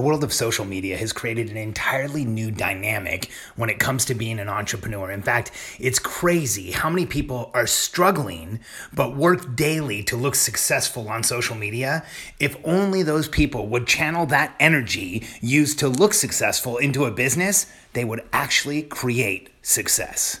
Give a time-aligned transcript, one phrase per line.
[0.00, 4.14] The world of social media has created an entirely new dynamic when it comes to
[4.14, 5.10] being an entrepreneur.
[5.10, 8.60] In fact, it's crazy how many people are struggling
[8.94, 12.02] but work daily to look successful on social media.
[12.38, 17.66] If only those people would channel that energy used to look successful into a business,
[17.92, 20.40] they would actually create success.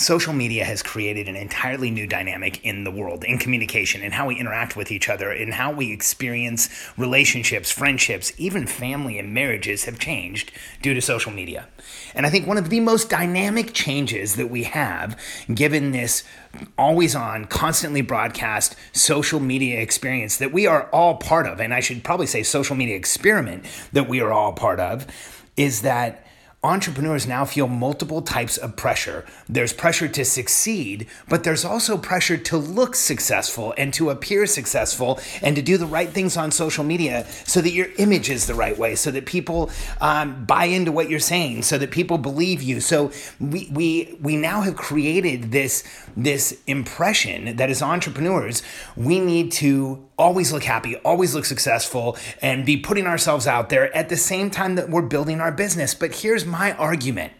[0.00, 4.28] Social media has created an entirely new dynamic in the world, in communication, in how
[4.28, 9.84] we interact with each other, in how we experience relationships, friendships, even family and marriages
[9.84, 11.68] have changed due to social media.
[12.14, 15.20] And I think one of the most dynamic changes that we have,
[15.52, 16.24] given this
[16.78, 21.80] always on, constantly broadcast social media experience that we are all part of, and I
[21.80, 25.06] should probably say social media experiment that we are all part of,
[25.58, 26.26] is that
[26.62, 29.24] entrepreneurs now feel multiple types of pressure.
[29.48, 35.18] There's pressure to succeed, but there's also pressure to look successful and to appear successful
[35.40, 38.54] and to do the right things on social media so that your image is the
[38.54, 39.70] right way, so that people
[40.02, 42.80] um, buy into what you're saying, so that people believe you.
[42.80, 45.82] So we we we now have created this
[46.14, 48.62] this impression that as entrepreneurs
[48.96, 53.94] we need to always look happy, always look successful, and be putting ourselves out there
[53.96, 55.94] at the same time that we're building our business.
[55.94, 57.32] But here's my argument.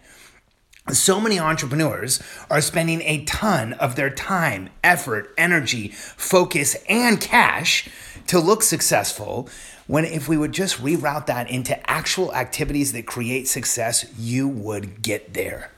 [0.93, 7.89] So many entrepreneurs are spending a ton of their time, effort, energy, focus, and cash
[8.27, 9.49] to look successful.
[9.87, 15.03] When if we would just reroute that into actual activities that create success, you would
[15.03, 15.71] get there.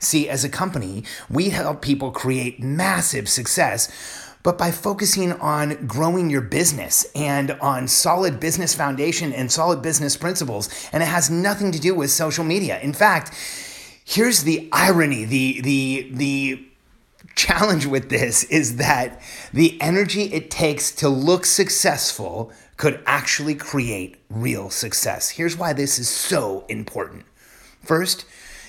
[0.00, 6.30] See, as a company, we help people create massive success but by focusing on growing
[6.30, 10.68] your business and on solid business foundation and solid business principles.
[10.92, 12.78] And it has nothing to do with social media.
[12.80, 13.34] In fact,
[14.04, 16.64] here's the irony, the, the, the,
[17.38, 19.22] challenge with this is that
[19.52, 25.30] the energy it takes to look successful could actually create real success.
[25.30, 27.24] Here's why this is so important.
[27.84, 28.24] First,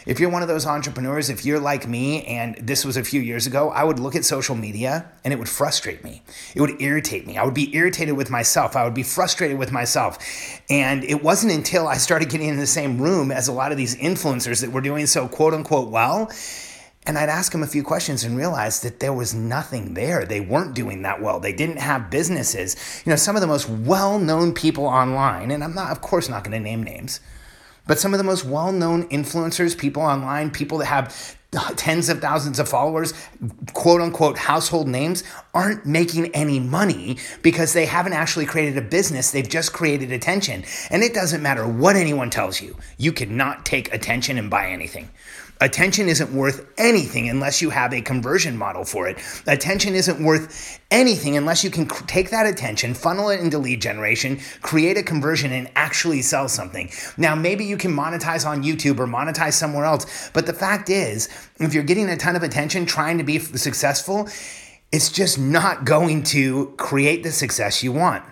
[0.10, 3.22] if you're one of those entrepreneurs, if you're like me, and this was a few
[3.22, 6.24] years ago, I would look at social media and it would frustrate me.
[6.56, 7.38] It would irritate me.
[7.38, 8.76] I would be irritated with myself.
[8.76, 10.18] I would be frustrated with myself.
[10.68, 13.78] And it wasn't until I started getting in the same room as a lot of
[13.78, 16.32] these influencers that were doing so quote unquote well.
[17.06, 20.26] And I'd ask them a few questions and realize that there was nothing there.
[20.26, 21.40] They weren't doing that well.
[21.40, 23.04] They didn't have businesses.
[23.06, 26.30] You know, some of the most well known people online, and I'm not, of course,
[26.30, 27.20] not going to name names
[27.90, 31.36] but some of the most well known influencers, people online, people that have
[31.76, 33.16] tens of thousands of followers,
[33.74, 35.24] quote unquote household names,
[35.56, 39.32] aren't making any money because they haven't actually created a business.
[39.32, 40.66] They've just created attention.
[40.92, 45.10] And it doesn't matter what anyone tells you, you cannot take attention and buy anything.
[45.62, 49.18] Attention isn't worth anything unless you have a conversion model for it.
[49.46, 54.40] Attention isn't worth anything unless you can take that attention, funnel it into lead generation,
[54.62, 56.90] create a conversion, and actually sell something.
[57.18, 61.28] Now, maybe you can monetize on YouTube or monetize somewhere else, but the fact is,
[61.58, 64.30] if you're getting a ton of attention trying to be successful,
[64.94, 68.24] it's just not going to create the success you want.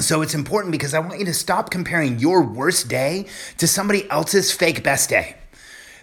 [0.00, 3.26] So it's important because I want you to stop comparing your worst day
[3.58, 5.36] to somebody else's fake best day.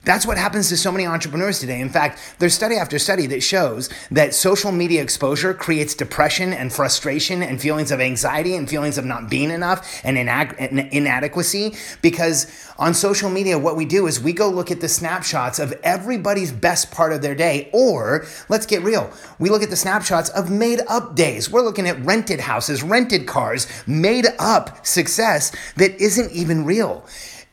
[0.05, 1.79] That's what happens to so many entrepreneurs today.
[1.79, 6.73] In fact, there's study after study that shows that social media exposure creates depression and
[6.73, 12.47] frustration and feelings of anxiety and feelings of not being enough and inadequacy because
[12.77, 16.51] on social media, what we do is we go look at the snapshots of everybody's
[16.51, 19.09] best part of their day, or let's get real,
[19.39, 21.49] we look at the snapshots of made up days.
[21.49, 27.05] We're looking at rented houses, rented cars, made up success that isn't even real.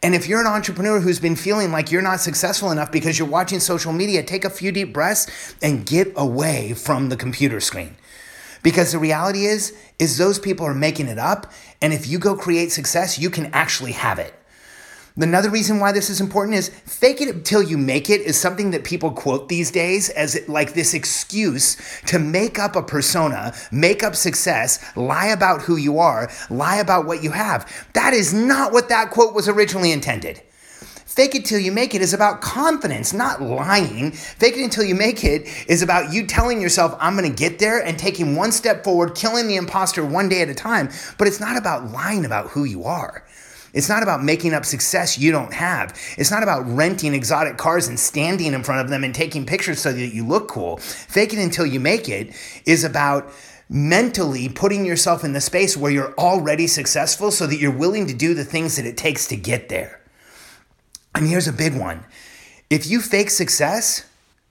[0.03, 3.29] And if you're an entrepreneur who's been feeling like you're not successful enough because you're
[3.29, 7.97] watching social media, take a few deep breaths and get away from the computer screen.
[8.63, 11.53] Because the reality is is those people are making it up
[11.83, 14.35] and if you go create success, you can actually have it.
[15.23, 18.71] Another reason why this is important is fake it until you make it is something
[18.71, 21.77] that people quote these days as like this excuse
[22.07, 27.05] to make up a persona, make up success, lie about who you are, lie about
[27.05, 27.71] what you have.
[27.93, 30.41] That is not what that quote was originally intended.
[31.05, 34.13] Fake it till you make it is about confidence, not lying.
[34.13, 37.85] Fake it until you make it is about you telling yourself, I'm to get there
[37.85, 40.89] and taking one step forward, killing the imposter one day at a time.
[41.19, 43.25] But it's not about lying about who you are.
[43.73, 45.97] It's not about making up success you don't have.
[46.19, 49.81] It's not about renting exotic cars and standing in front of them and taking pictures
[49.81, 50.79] so that you look cool.
[50.79, 52.35] Fake it until you make it
[52.67, 53.31] is about
[53.69, 58.15] mentally putting yourself in the space where you're already successful so that you're willing to
[58.15, 60.01] do the things that it takes to get there.
[61.15, 62.05] And here's a big one
[62.69, 64.05] if you fake success,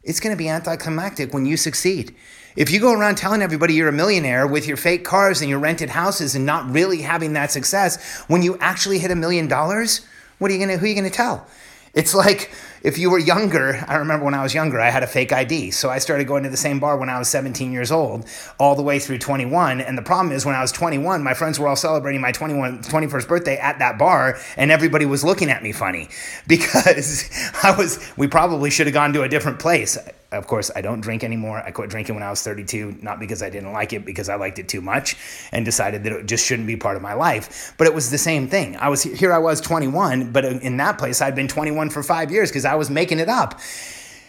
[0.03, 2.15] it's going to be anticlimactic when you succeed.
[2.55, 5.59] If you go around telling everybody you're a millionaire with your fake cars and your
[5.59, 10.05] rented houses and not really having that success, when you actually hit a million dollars,
[10.39, 11.45] what are you gonna who are you gonna tell?
[11.93, 12.51] It's like
[12.83, 15.71] if you were younger, I remember when I was younger, I had a fake ID.
[15.71, 18.25] So I started going to the same bar when I was 17 years old,
[18.57, 19.81] all the way through 21.
[19.81, 22.83] And the problem is, when I was 21, my friends were all celebrating my 21,
[22.83, 26.09] 21st birthday at that bar, and everybody was looking at me funny
[26.47, 27.29] because
[27.63, 29.97] I was, we probably should have gone to a different place.
[30.31, 31.57] Of course, I don't drink anymore.
[31.65, 34.35] I quit drinking when I was 32, not because I didn't like it, because I
[34.35, 35.17] liked it too much
[35.51, 37.73] and decided that it just shouldn't be part of my life.
[37.79, 38.75] But it was the same thing.
[38.77, 42.31] I was here, I was 21, but in that place, I'd been 21 for five
[42.31, 43.59] years because I was making it up.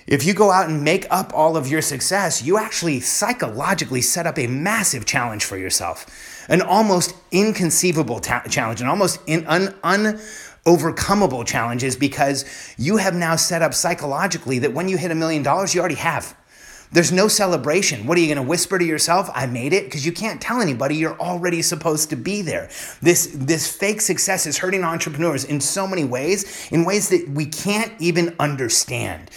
[0.07, 4.27] If you go out and make up all of your success, you actually psychologically set
[4.27, 6.07] up a massive challenge for yourself,
[6.49, 10.19] an almost inconceivable ta- challenge, an almost in, un,
[10.65, 12.45] unovercomable challenges because
[12.77, 15.97] you have now set up psychologically that when you hit a million dollars, you already
[15.97, 16.37] have.
[16.93, 18.07] There's no celebration.
[18.07, 19.31] What are you going to whisper to yourself?
[19.33, 22.69] I made it because you can't tell anybody you're already supposed to be there.
[23.01, 27.47] This this fake success is hurting entrepreneurs in so many ways, in ways that we
[27.47, 29.31] can't even understand.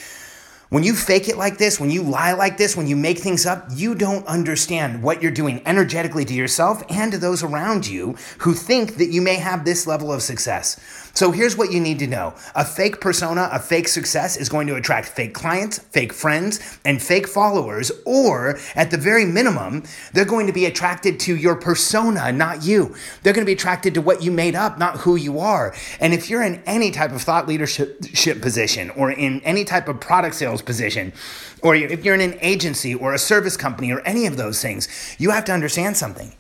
[0.74, 3.46] When you fake it like this, when you lie like this, when you make things
[3.46, 8.16] up, you don't understand what you're doing energetically to yourself and to those around you
[8.40, 11.03] who think that you may have this level of success.
[11.16, 14.66] So here's what you need to know a fake persona, a fake success is going
[14.66, 19.84] to attract fake clients, fake friends, and fake followers, or at the very minimum,
[20.14, 22.96] they're going to be attracted to your persona, not you.
[23.22, 25.76] They're going to be attracted to what you made up, not who you are.
[26.00, 30.00] And if you're in any type of thought leadership position or in any type of
[30.00, 31.14] product sales position,
[31.62, 35.16] or if you're in an agency or a service company or any of those things,
[35.20, 36.34] you have to understand something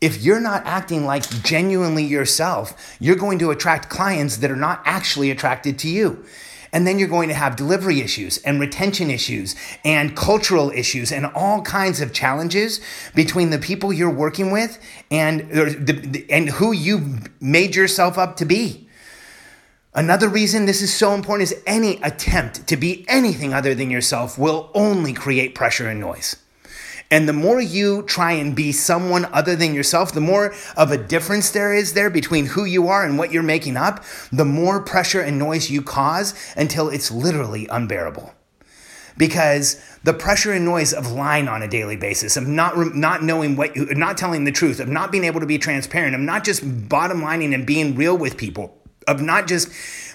[0.00, 4.80] if you're not acting like genuinely yourself, you're going to attract clients that are not
[4.84, 6.24] actually attracted to you.
[6.72, 11.26] And then you're going to have delivery issues and retention issues and cultural issues and
[11.26, 12.80] all kinds of challenges
[13.14, 14.78] between the people you're working with
[15.10, 18.88] and, the, and who you made yourself up to be.
[19.92, 24.38] Another reason this is so important is any attempt to be anything other than yourself
[24.38, 26.36] will only create pressure and noise.
[27.10, 30.96] And the more you try and be someone other than yourself, the more of a
[30.96, 34.80] difference there is there between who you are and what you're making up, the more
[34.80, 38.32] pressure and noise you cause until it's literally unbearable.
[39.18, 43.56] Because the pressure and noise of lying on a daily basis, of not not knowing
[43.56, 46.44] what you, not telling the truth, of not being able to be transparent, of not
[46.44, 49.68] just bottom lining and being real with people, of not just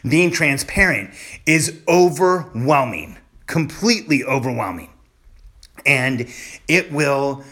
[0.09, 1.11] being transparent,
[1.45, 4.89] is overwhelming, completely overwhelming
[5.85, 6.27] and
[6.67, 7.43] it will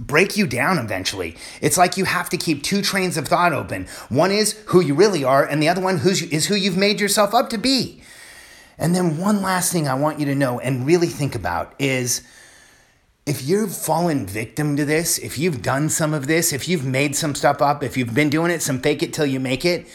[0.00, 1.36] break you down eventually.
[1.60, 3.86] It's like you have to keep two trains of thought open.
[4.08, 7.34] One is who you really are, and the other one is who you've made yourself
[7.34, 8.02] up to be.
[8.78, 12.22] And then one last thing I want you to know and really think about is
[13.26, 17.14] if you've fallen victim to this, if you've done some of this, if you've made
[17.14, 19.86] some stuff up, if you've been doing it, some fake it till you make it,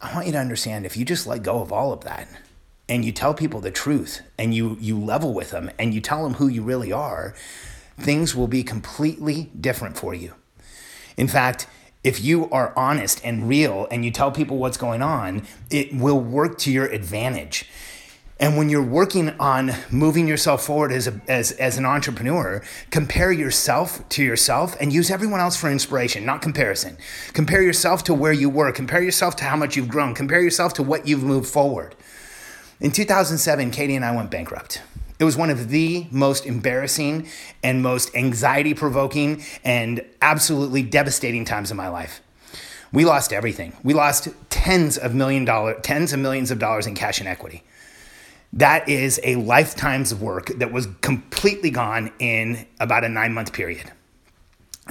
[0.00, 2.26] I want you to understand if you just let go of all of that
[2.88, 6.22] and you tell people the truth and you you level with them and you tell
[6.22, 7.34] them who you really are,
[7.98, 10.34] things will be completely different for you.
[11.16, 11.66] In fact,
[12.04, 16.20] if you are honest and real and you tell people what's going on, it will
[16.20, 17.68] work to your advantage.
[18.38, 23.32] And when you're working on moving yourself forward as, a, as, as an entrepreneur, compare
[23.32, 26.98] yourself to yourself and use everyone else for inspiration, not comparison.
[27.32, 30.74] Compare yourself to where you were, compare yourself to how much you've grown, compare yourself
[30.74, 31.96] to what you've moved forward.
[32.78, 34.82] In 2007, Katie and I went bankrupt.
[35.18, 37.26] It was one of the most embarrassing
[37.62, 42.20] and most anxiety provoking and absolutely devastating times of my life.
[42.92, 43.72] We lost everything.
[43.82, 47.64] We lost tens of million dollar, tens of millions of dollars in cash and equity.
[48.52, 53.90] That is a lifetime's work that was completely gone in about a nine month period.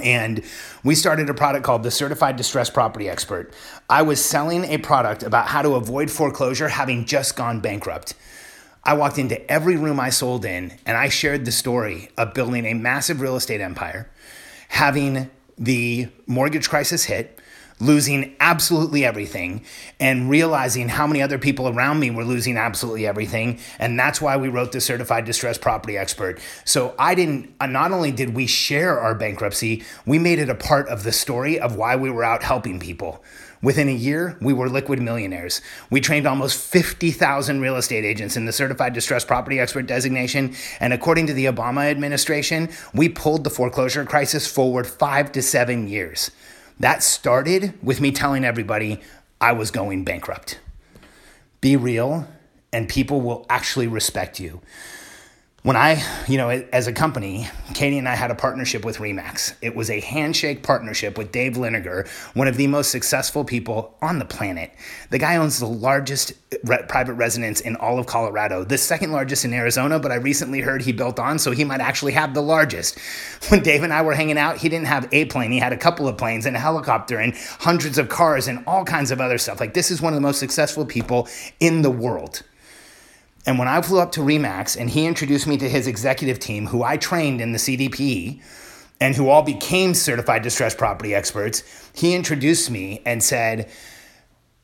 [0.02, 0.42] And
[0.84, 3.52] we started a product called the Certified Distressed Property Expert.
[3.88, 8.14] I was selling a product about how to avoid foreclosure having just gone bankrupt.
[8.84, 12.66] I walked into every room I sold in and I shared the story of building
[12.66, 14.08] a massive real estate empire,
[14.68, 17.40] having the mortgage crisis hit,
[17.78, 19.62] losing absolutely everything
[20.00, 24.36] and realizing how many other people around me were losing absolutely everything and that's why
[24.36, 28.46] we wrote the certified distressed property expert so i didn't uh, not only did we
[28.46, 32.24] share our bankruptcy we made it a part of the story of why we were
[32.24, 33.22] out helping people
[33.62, 35.60] Within a year, we were liquid millionaires.
[35.90, 40.54] We trained almost 50,000 real estate agents in the certified distressed property expert designation.
[40.78, 45.88] And according to the Obama administration, we pulled the foreclosure crisis forward five to seven
[45.88, 46.30] years.
[46.78, 49.00] That started with me telling everybody
[49.40, 50.60] I was going bankrupt.
[51.60, 52.28] Be real,
[52.72, 54.60] and people will actually respect you
[55.66, 59.52] when I, you know, as a company, Katie and I had a partnership with Remax.
[59.60, 62.06] It was a handshake partnership with Dave Liniger,
[62.36, 64.70] one of the most successful people on the planet.
[65.10, 69.44] The guy owns the largest re- private residence in all of Colorado, the second largest
[69.44, 72.42] in Arizona, but I recently heard he built on, so he might actually have the
[72.42, 72.96] largest.
[73.48, 75.76] When Dave and I were hanging out, he didn't have a plane, he had a
[75.76, 79.36] couple of planes and a helicopter and hundreds of cars and all kinds of other
[79.36, 79.58] stuff.
[79.58, 81.26] Like, this is one of the most successful people
[81.58, 82.44] in the world.
[83.46, 86.66] And when I flew up to Remax and he introduced me to his executive team,
[86.66, 88.42] who I trained in the CDP
[89.00, 91.62] and who all became certified distressed property experts,
[91.94, 93.70] he introduced me and said,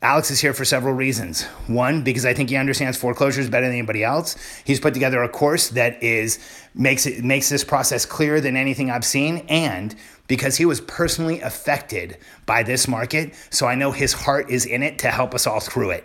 [0.03, 1.45] Alex is here for several reasons.
[1.69, 4.35] One, because I think he understands foreclosures better than anybody else.
[4.65, 6.41] He's put together a course that is
[6.75, 9.95] makes it makes this process clearer than anything I've seen, and
[10.27, 14.83] because he was personally affected by this market, so I know his heart is in
[14.83, 16.05] it to help us all through it.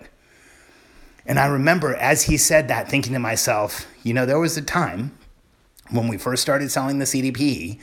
[1.28, 4.62] And I remember as he said that, thinking to myself, you know, there was a
[4.62, 5.12] time
[5.92, 7.80] when we first started selling the CDP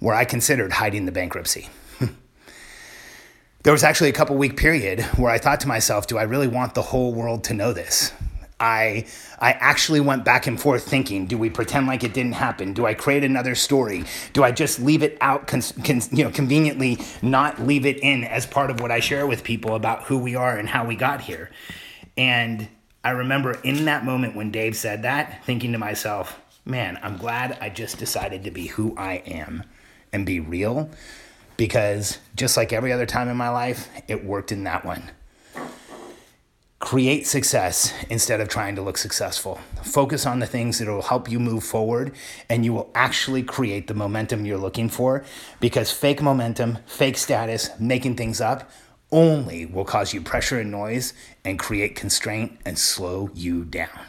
[0.00, 1.68] where I considered hiding the bankruptcy.
[3.62, 6.48] there was actually a couple week period where I thought to myself, do I really
[6.48, 8.12] want the whole world to know this?
[8.58, 9.06] I
[9.40, 12.72] I actually went back and forth thinking, do we pretend like it didn't happen?
[12.72, 14.04] Do I create another story?
[14.32, 18.24] Do I just leave it out, con, con, you know, conveniently not leave it in
[18.24, 20.94] as part of what I share with people about who we are and how we
[20.94, 21.50] got here?
[22.16, 22.68] And
[23.04, 27.58] I remember in that moment when Dave said that, thinking to myself, man, I'm glad
[27.60, 29.64] I just decided to be who I am
[30.12, 30.90] and be real
[31.56, 35.10] because just like every other time in my life, it worked in that one.
[36.78, 39.60] Create success instead of trying to look successful.
[39.84, 42.12] Focus on the things that will help you move forward,
[42.48, 45.24] and you will actually create the momentum you're looking for
[45.60, 48.68] because fake momentum, fake status, making things up
[49.12, 51.12] only will cause you pressure and noise
[51.44, 54.00] and create constraint and slow you down.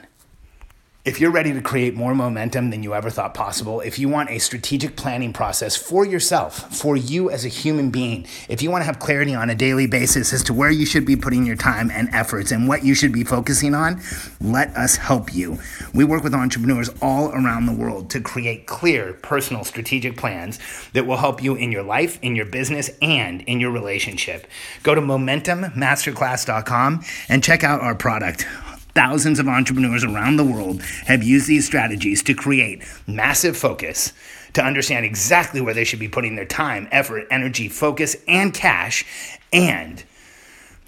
[1.05, 4.29] If you're ready to create more momentum than you ever thought possible, if you want
[4.29, 8.83] a strategic planning process for yourself, for you as a human being, if you want
[8.83, 11.57] to have clarity on a daily basis as to where you should be putting your
[11.57, 14.01] time and efforts and what you should be focusing on,
[14.39, 15.59] let us help you.
[15.93, 20.57] We work with entrepreneurs all around the world to create clear personal strategic plans
[20.93, 24.47] that will help you in your life, in your business, and in your relationship.
[24.83, 28.47] Go to momentummasterclass.com and check out our product.
[28.95, 34.13] Thousands of entrepreneurs around the world have used these strategies to create massive focus,
[34.53, 39.03] to understand exactly where they should be putting their time, effort, energy, focus, and cash,
[39.51, 40.03] and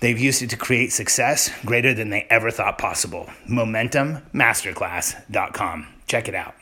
[0.02, 3.28] they've used it to create success greater than they ever thought possible.
[3.50, 5.88] MomentumMasterclass.com.
[6.08, 6.54] Check it out.